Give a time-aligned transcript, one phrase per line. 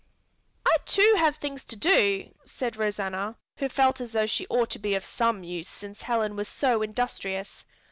[0.65, 4.79] "I too have things to do," said Rosanna, who felt as though she ought to
[4.79, 7.63] be of some use since Helen was so industrious.